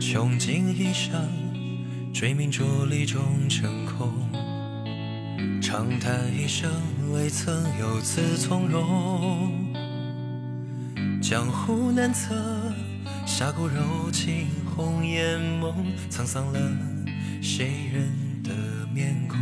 [0.00, 1.12] 穷尽一生，
[2.12, 4.12] 追名逐利终成空。
[5.62, 6.68] 长叹一声，
[7.12, 9.52] 未曾有此从容。
[11.22, 12.34] 江湖难测，
[13.24, 15.72] 侠骨柔情，红颜梦，
[16.10, 16.58] 沧桑了
[17.40, 18.27] 谁人。
[18.98, 19.38] 天空？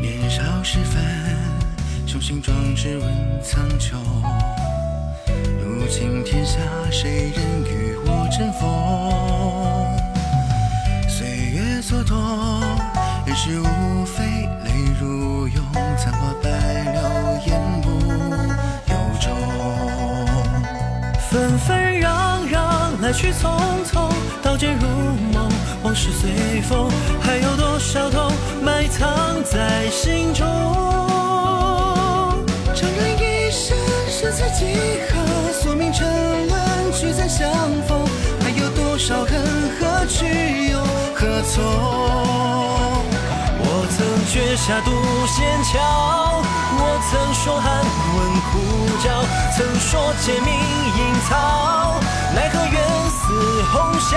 [0.00, 1.04] 年少时分，
[2.06, 3.94] 雄心壮志问苍穹。
[5.62, 6.58] 如今天下，
[6.90, 7.30] 谁
[23.16, 23.48] 去匆
[23.90, 24.86] 匆，刀剑如
[25.32, 25.48] 梦，
[25.82, 28.30] 往事随风，还有多少痛
[28.62, 30.46] 埋藏在心中？
[32.74, 33.74] 长人一生，
[34.10, 34.76] 生死几
[35.08, 35.16] 何？
[35.50, 36.06] 宿命沉
[36.46, 37.50] 沦，聚散相
[37.88, 38.06] 逢，
[38.42, 39.42] 还有多少恨？
[39.80, 40.78] 何去又
[41.14, 41.64] 何从？
[43.58, 44.90] 我曾绝下独
[45.26, 45.74] 仙桥，
[46.78, 47.82] 我曾说寒
[48.14, 48.18] 问
[48.52, 48.52] 苦
[49.02, 49.15] 叫，
[50.08, 51.98] 我借命引草，
[52.32, 52.78] 奈何缘
[53.10, 53.26] 似
[53.72, 54.14] 红消，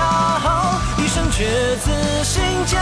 [1.02, 1.90] 一生却自
[2.24, 2.78] 心焦，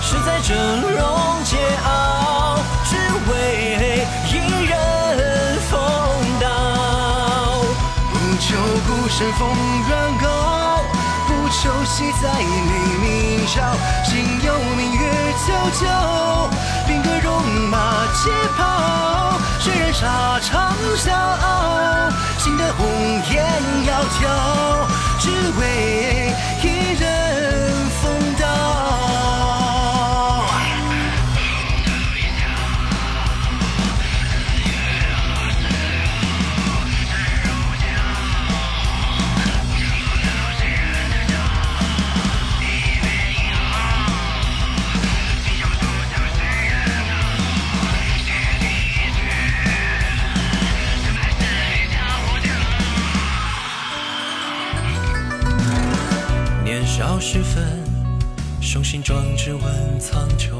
[0.00, 0.96] 是在峥嵘
[1.44, 2.96] 桀骜，只
[3.28, 4.32] 为一
[4.64, 4.72] 人
[5.68, 5.76] 风
[6.40, 6.48] 刀。
[8.08, 9.46] 不求孤身逢
[9.90, 10.80] 远高，
[11.28, 12.72] 不求喜在你
[13.04, 13.60] 明朝。
[14.02, 15.04] 心有明月
[15.44, 16.48] 皎皎，
[16.86, 17.28] 兵戈戎
[17.68, 17.76] 马
[18.14, 18.62] 皆跑。
[19.60, 22.08] 血染沙场笑傲？
[22.38, 22.86] 心的红
[23.32, 23.53] 颜
[56.96, 57.82] 少时分，
[58.60, 60.50] 雄心壮志问苍穹。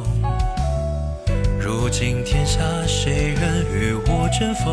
[1.61, 2.59] 如今天下，
[2.89, 4.67] 谁人与我争锋？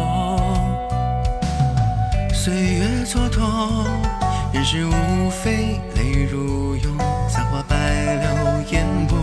[2.33, 3.85] 岁月蹉跎，
[4.51, 6.97] 人世无非泪如涌，
[7.29, 7.77] 残花败
[8.15, 9.17] 柳，言不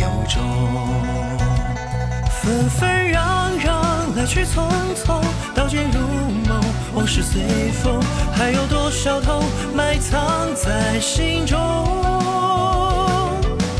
[0.00, 0.42] 由衷。
[2.42, 5.22] 纷纷攘攘，来去匆匆，
[7.16, 7.40] 是随
[7.82, 7.98] 风，
[8.34, 9.42] 还有多少痛
[9.74, 11.56] 埋藏在心中？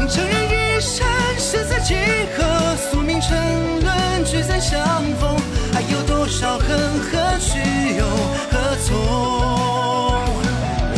[0.08, 1.96] 这人一生，生死几
[2.34, 2.74] 何？
[2.76, 3.36] 宿命沉
[3.82, 4.80] 沦，聚散相
[5.20, 5.36] 逢，
[5.70, 6.98] 还有多少恨？
[6.98, 7.58] 何去
[7.98, 8.06] 又
[8.50, 8.96] 何从？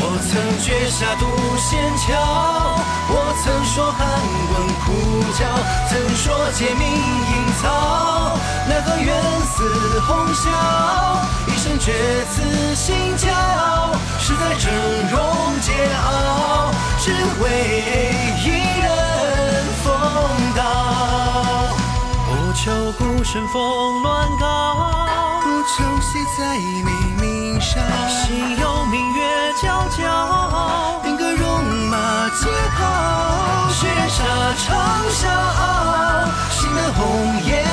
[0.00, 1.26] 我曾绝下独
[1.59, 2.15] 仙桥，
[3.48, 4.06] 曾说寒
[4.53, 4.92] 温苦
[5.32, 5.47] 叫，
[5.88, 7.32] 曾说借命引
[7.62, 8.36] 草，
[8.69, 10.44] 奈何缘似红绡，
[11.47, 13.26] 一生却此心焦，
[14.20, 14.70] 是在峥
[15.08, 15.16] 嵘
[15.62, 17.10] 桀骜，只
[17.41, 18.12] 为
[18.44, 18.47] 一
[18.82, 18.87] 人
[19.82, 19.87] 风
[20.54, 20.60] 刀。
[22.26, 23.58] 不求孤身逢
[24.03, 24.44] 鸾高。
[25.42, 26.82] 不求喜在黎
[27.19, 33.18] 明照，心有明月皎皎，定格戎马皆跑。
[34.19, 34.25] 沙
[34.56, 37.65] 场笑傲，心的红颜，